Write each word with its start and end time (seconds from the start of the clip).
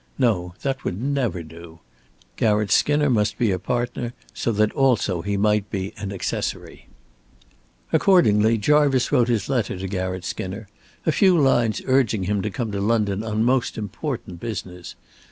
No, 0.17 0.55
that 0.63 0.83
would 0.83 0.99
never 0.99 1.43
do. 1.43 1.77
Garratt 2.35 2.71
Skinner 2.71 3.07
must 3.07 3.37
be 3.37 3.51
a 3.51 3.59
partner 3.59 4.13
so 4.33 4.51
that 4.53 4.71
also 4.71 5.21
he 5.21 5.37
might 5.37 5.69
be 5.69 5.93
an 5.95 6.11
accessory. 6.11 6.87
Accordingly, 7.93 8.57
Jarvice 8.57 9.11
wrote 9.11 9.27
his 9.27 9.47
letter 9.47 9.77
to 9.77 9.87
Garratt 9.87 10.25
Skinner, 10.25 10.67
a 11.05 11.11
few 11.11 11.37
lines 11.37 11.83
urging 11.85 12.23
him 12.23 12.41
to 12.41 12.49
come 12.49 12.71
to 12.71 12.81
London 12.81 13.21
on 13.23 13.43
most 13.43 13.77
important 13.77 14.39
business. 14.39 14.95